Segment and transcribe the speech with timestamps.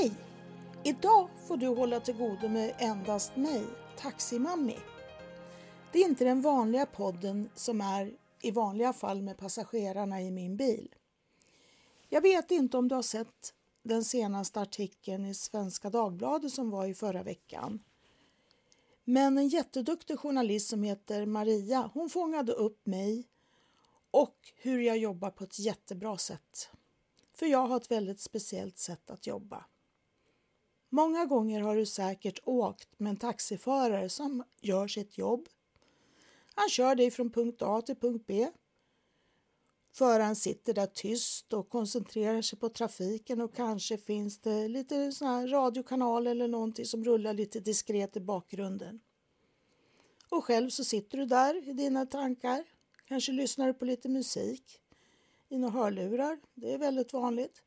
[0.00, 0.12] Hej!
[0.84, 4.76] Idag får du hålla till godo med endast mig, Taximammi.
[5.92, 10.56] Det är inte den vanliga podden som är i vanliga fall med passagerarna i min
[10.56, 10.94] bil.
[12.08, 16.86] Jag vet inte om du har sett den senaste artikeln i Svenska Dagbladet som var
[16.86, 17.82] i förra veckan.
[19.04, 23.28] Men en jätteduktig journalist som heter Maria, hon fångade upp mig
[24.10, 26.70] och hur jag jobbar på ett jättebra sätt.
[27.34, 29.64] För jag har ett väldigt speciellt sätt att jobba.
[30.88, 35.48] Många gånger har du säkert åkt med en taxiförare som gör sitt jobb.
[36.54, 38.48] Han kör dig från punkt A till punkt B.
[39.92, 45.28] Föraren sitter där tyst och koncentrerar sig på trafiken och kanske finns det lite sån
[45.28, 49.00] här radiokanal eller någonting som rullar lite diskret i bakgrunden.
[50.28, 52.64] Och själv så sitter du där i dina tankar.
[53.04, 54.80] Kanske lyssnar du på lite musik
[55.48, 56.38] i några hörlurar.
[56.54, 57.62] Det är väldigt vanligt.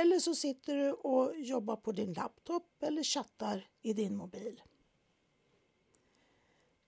[0.00, 4.62] Eller så sitter du och jobbar på din laptop eller chattar i din mobil.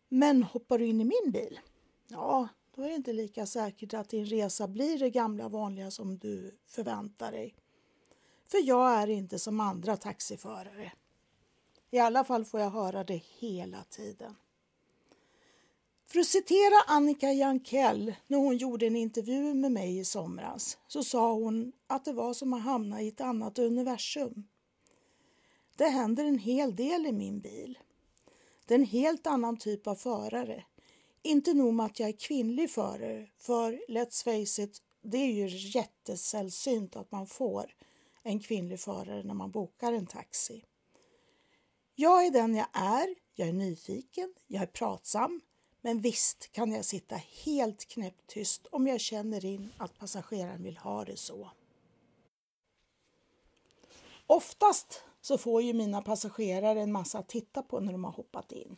[0.08, 1.60] Men hoppar du in i min bil?
[2.08, 6.18] Ja, då är det inte lika säkert att din resa blir det gamla vanliga som
[6.18, 7.54] du förväntar dig.
[8.44, 10.92] För jag är inte som andra taxiförare.
[11.90, 14.36] I alla fall får jag höra det hela tiden.
[16.12, 21.04] För att citera Annika Jankell när hon gjorde en intervju med mig i somras så
[21.04, 24.48] sa hon att det var som att hamna i ett annat universum.
[25.76, 27.78] Det händer en hel del i min bil.
[28.66, 30.64] Det är en helt annan typ av förare.
[31.22, 35.48] Inte nog med att jag är kvinnlig förare, för let's face it, det är ju
[35.78, 37.74] jättesällsynt att man får
[38.22, 40.64] en kvinnlig förare när man bokar en taxi.
[41.94, 45.40] Jag är den jag är, jag är nyfiken, jag är pratsam,
[45.80, 51.04] men visst kan jag sitta helt knäpptyst om jag känner in att passageraren vill ha
[51.04, 51.50] det så.
[54.26, 58.52] Oftast så får ju mina passagerare en massa att titta på när de har hoppat
[58.52, 58.76] in.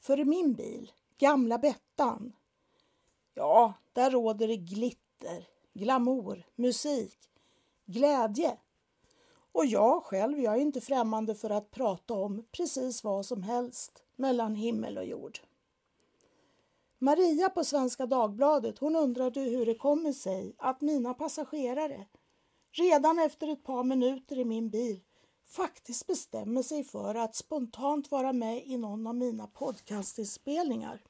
[0.00, 2.32] För i min bil, gamla Bettan,
[3.34, 7.18] ja, där råder det glitter, glamour, musik,
[7.86, 8.56] glädje.
[9.52, 14.02] Och jag själv, jag är inte främmande för att prata om precis vad som helst
[14.16, 15.38] mellan himmel och jord.
[17.04, 22.06] Maria på Svenska Dagbladet hon undrade hur det kommer sig att mina passagerare
[22.72, 25.00] redan efter ett par minuter i min bil
[25.46, 31.02] faktiskt bestämmer sig för att spontant vara med i någon av mina podcastinspelningar.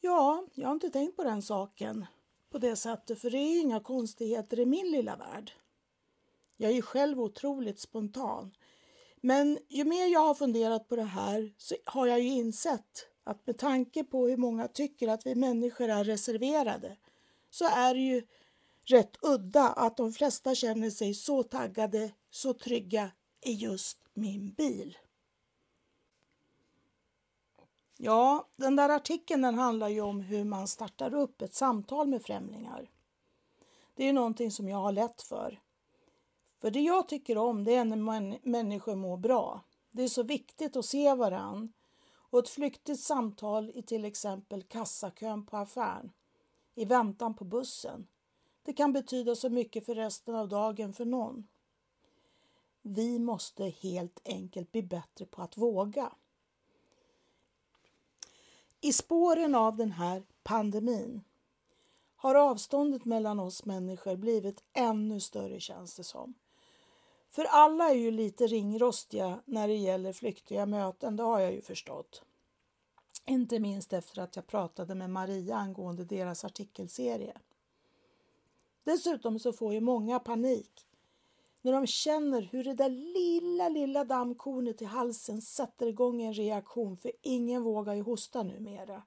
[0.00, 2.06] Ja, jag har inte tänkt på den saken
[2.50, 5.52] på det sättet för det är ju inga konstigheter i min lilla värld.
[6.56, 8.54] Jag är ju själv otroligt spontan.
[9.20, 13.46] Men ju mer jag har funderat på det här så har jag ju insett att
[13.46, 16.96] med tanke på hur många tycker att vi människor är reserverade
[17.50, 18.26] så är det ju
[18.84, 23.10] rätt udda att de flesta känner sig så taggade, så trygga
[23.40, 24.98] i just min bil.
[27.96, 32.22] Ja, den där artikeln den handlar ju om hur man startar upp ett samtal med
[32.22, 32.90] främlingar.
[33.94, 35.60] Det är ju någonting som jag har lätt för.
[36.60, 39.60] För det jag tycker om det är när människor mår bra.
[39.90, 41.72] Det är så viktigt att se varann
[42.30, 46.12] och ett flyktigt samtal i till exempel kassakön på affären,
[46.74, 48.06] i väntan på bussen.
[48.62, 51.46] Det kan betyda så mycket för resten av dagen för någon.
[52.82, 56.12] Vi måste helt enkelt bli bättre på att våga.
[58.80, 61.24] I spåren av den här pandemin
[62.16, 66.34] har avståndet mellan oss människor blivit ännu större känns det som.
[67.36, 71.62] För alla är ju lite ringrostiga när det gäller flyktiga möten, det har jag ju
[71.62, 72.22] förstått.
[73.26, 77.36] Inte minst efter att jag pratade med Maria angående deras artikelserie.
[78.84, 80.86] Dessutom så får ju många panik
[81.62, 86.96] när de känner hur det där lilla, lilla dammkornet i halsen sätter igång en reaktion
[86.96, 89.02] för ingen vågar ju hosta numera.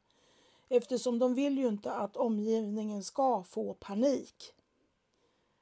[0.68, 4.54] Eftersom de vill ju inte att omgivningen ska få panik.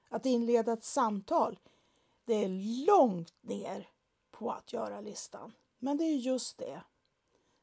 [0.10, 1.60] Att inleda ett samtal
[2.28, 3.90] det är långt ner
[4.32, 5.54] på att göra listan.
[5.80, 6.82] Men det är just det.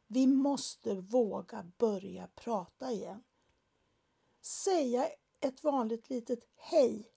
[0.06, 3.22] Vi måste våga börja prata igen.
[4.40, 5.08] Säga
[5.40, 7.10] ett vanligt litet hej.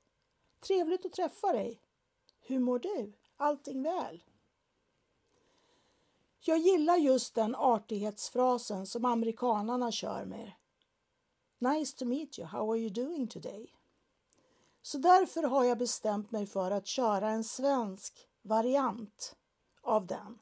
[0.60, 1.82] Trevligt att träffa dig.
[2.40, 3.14] Hur mår du?
[3.38, 4.24] Allting väl?
[6.40, 10.52] Jag gillar just den artighetsfrasen som amerikanarna kör med.
[11.58, 12.48] Nice to meet you.
[12.48, 13.77] How are you doing today?
[14.88, 19.36] Så därför har jag bestämt mig för att köra en svensk variant
[19.81, 20.39] av den.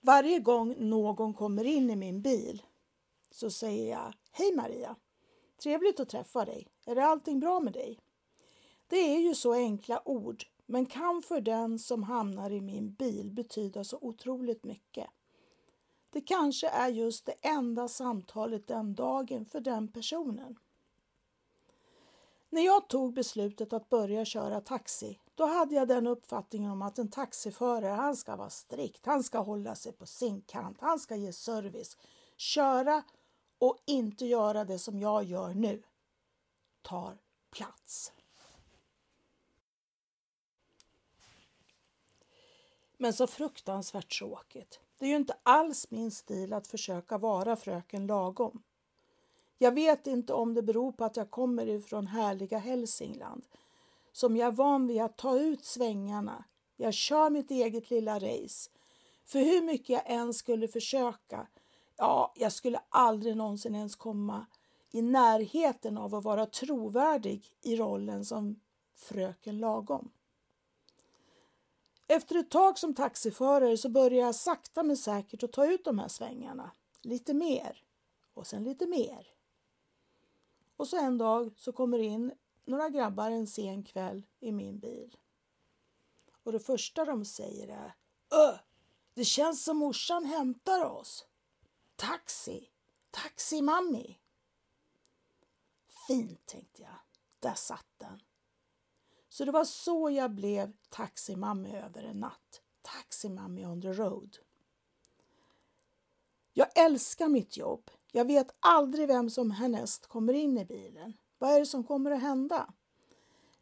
[0.00, 2.62] Varje gång någon kommer in i min bil
[3.30, 4.96] så säger jag Hej Maria!
[5.62, 6.68] Trevligt att träffa dig.
[6.86, 7.98] Är det allting bra med dig?
[8.86, 13.30] Det är ju så enkla ord, men kan för den som hamnar i min bil
[13.30, 15.10] betyda så otroligt mycket.
[16.10, 20.58] Det kanske är just det enda samtalet den dagen för den personen.
[22.52, 26.98] När jag tog beslutet att börja köra taxi, då hade jag den uppfattningen om att
[26.98, 31.16] en taxiförare, han ska vara strikt, han ska hålla sig på sin kant, han ska
[31.16, 31.96] ge service,
[32.36, 33.02] köra
[33.58, 35.82] och inte göra det som jag gör nu,
[36.82, 37.18] tar
[37.50, 38.12] plats.
[42.96, 44.80] Men så fruktansvärt tråkigt.
[44.98, 48.62] Det är ju inte alls min stil att försöka vara fröken lagom.
[49.58, 53.46] Jag vet inte om det beror på att jag kommer ifrån härliga Hälsingland
[54.12, 56.44] som jag är van vid att ta ut svängarna.
[56.76, 58.70] Jag kör mitt eget lilla race.
[59.24, 61.46] För hur mycket jag än skulle försöka,
[61.96, 64.46] ja, jag skulle aldrig någonsin ens komma
[64.90, 68.60] i närheten av att vara trovärdig i rollen som
[68.94, 70.10] fröken lagom.
[72.06, 75.98] Efter ett tag som taxiförare så började jag sakta men säkert att ta ut de
[75.98, 76.70] här svängarna.
[77.02, 77.84] Lite mer
[78.34, 79.31] och sen lite mer.
[80.76, 82.32] Och så en dag så kommer in
[82.64, 85.16] några grabbar en sen kväll i min bil.
[86.42, 87.94] Och det första de säger är
[88.34, 88.60] Öh,
[89.14, 91.26] det känns som morsan hämtar oss.
[91.96, 92.70] Taxi,
[93.10, 94.18] taxi mammi.
[96.06, 96.98] Fint tänkte jag.
[97.38, 98.22] Där satt den.
[99.28, 102.62] Så det var så jag blev taximammi över en natt.
[102.82, 104.38] Taximammi on the road.
[106.52, 107.90] Jag älskar mitt jobb.
[108.14, 111.12] Jag vet aldrig vem som härnäst kommer in i bilen.
[111.38, 112.74] Vad är det som kommer att hända?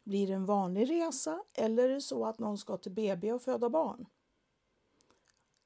[0.03, 3.41] Blir det en vanlig resa eller är det så att någon ska till BB och
[3.41, 4.05] föda barn?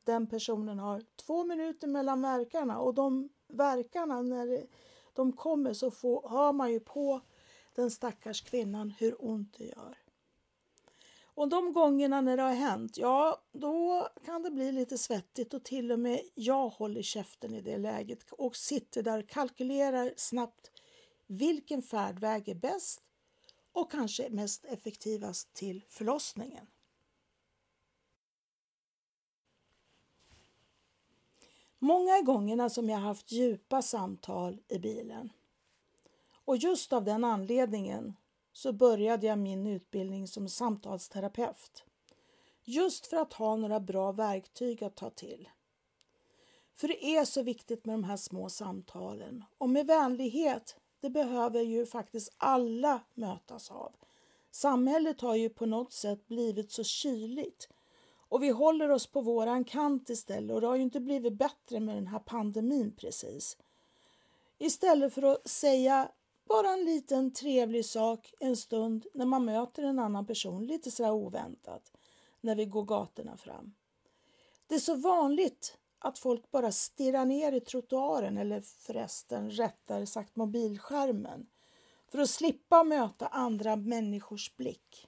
[0.03, 4.67] Den personen har två minuter mellan verkarna och de verkarna när
[5.13, 7.21] de kommer så får, hör man ju på
[7.75, 10.04] den stackars kvinnan hur ont det gör.
[11.35, 15.63] Och de gångerna när det har hänt, ja då kan det bli lite svettigt och
[15.63, 20.71] till och med jag håller käften i det läget och sitter där och kalkylerar snabbt
[21.27, 23.01] vilken färdväg är bäst
[23.71, 26.67] och kanske mest effektivast till förlossningen.
[31.79, 35.29] Många gångerna som jag haft djupa samtal i bilen
[36.45, 38.15] och just av den anledningen
[38.55, 41.83] så började jag min utbildning som samtalsterapeut.
[42.63, 45.49] Just för att ha några bra verktyg att ta till.
[46.75, 51.61] För det är så viktigt med de här små samtalen och med vänlighet, det behöver
[51.61, 53.95] ju faktiskt alla mötas av.
[54.51, 57.69] Samhället har ju på något sätt blivit så kyligt
[58.13, 61.79] och vi håller oss på våran kant istället och det har ju inte blivit bättre
[61.79, 63.57] med den här pandemin precis.
[64.57, 66.11] Istället för att säga
[66.45, 71.11] bara en liten trevlig sak en stund när man möter en annan person lite sådär
[71.11, 71.91] oväntat
[72.41, 73.75] när vi går gatorna fram.
[74.67, 80.35] Det är så vanligt att folk bara stirrar ner i trottoaren eller förresten rättare sagt
[80.35, 81.47] mobilskärmen
[82.07, 85.07] för att slippa möta andra människors blick.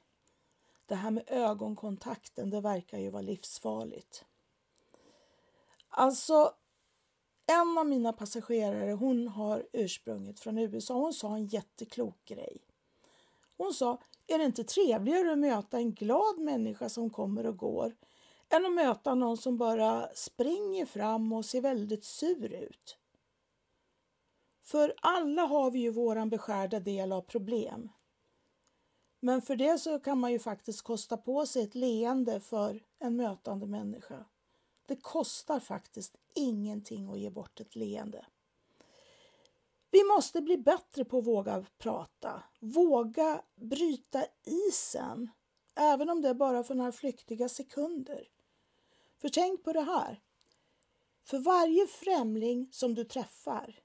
[0.86, 4.26] Det här med ögonkontakten, det verkar ju vara livsfarligt.
[5.90, 6.54] Alltså,
[7.48, 10.94] en av mina passagerare hon har ursprunget från USA.
[10.94, 12.62] Hon sa en jätteklok grej.
[13.58, 17.96] Hon sa, är det inte trevligare att möta en glad människa som kommer och går
[18.50, 22.98] än att möta någon som bara springer fram och ser väldigt sur ut?
[24.64, 27.90] För alla har vi ju våran beskärda del av problem.
[29.20, 33.16] Men för det så kan man ju faktiskt kosta på sig ett leende för en
[33.16, 34.26] mötande människa.
[34.88, 38.26] Det kostar faktiskt ingenting att ge bort ett leende.
[39.92, 45.30] Vi måste bli bättre på att våga prata, våga bryta isen,
[45.76, 48.28] även om det är bara för några flyktiga sekunder.
[49.18, 50.22] För tänk på det här.
[51.24, 53.80] För varje främling som du träffar,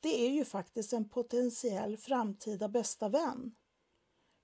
[0.00, 3.54] det är ju faktiskt en potentiell framtida bästa vän.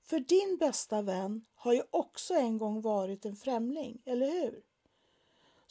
[0.02, 4.62] För din bästa vän har ju också en gång varit en främling, eller hur?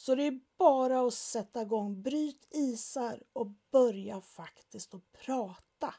[0.02, 5.94] Så det är bara att sätta igång, bryt isar och börja faktiskt att prata.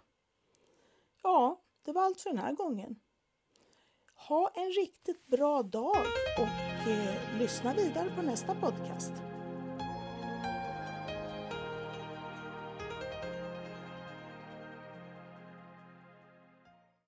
[1.22, 3.00] Ja, det var allt för den här gången.
[4.16, 6.06] Ha en riktigt bra dag
[6.38, 9.33] och eh, lyssna vidare på nästa podcast.